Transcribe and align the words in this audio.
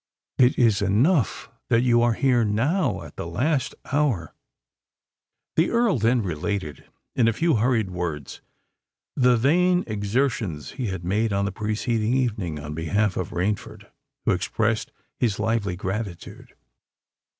It 0.39 0.57
is 0.57 0.81
enough 0.81 1.47
that 1.69 1.81
you 1.83 2.01
are 2.01 2.13
here 2.13 2.43
now—at 2.43 3.17
the 3.17 3.27
last 3.27 3.75
hour!" 3.93 4.33
The 5.55 5.69
Earl 5.69 5.99
then 5.99 6.23
related, 6.23 6.85
in 7.15 7.27
a 7.27 7.33
few 7.33 7.57
hurried 7.57 7.91
words, 7.91 8.41
the 9.15 9.37
vain 9.37 9.83
exertions 9.85 10.71
he 10.71 10.87
had 10.87 11.03
made 11.05 11.31
on 11.31 11.45
the 11.45 11.51
preceding 11.51 12.15
evening 12.15 12.57
on 12.59 12.73
behalf 12.73 13.15
of 13.15 13.29
Rainford, 13.29 13.91
who 14.25 14.31
expressed 14.31 14.91
his 15.19 15.37
lively 15.39 15.75
gratitude. 15.75 16.55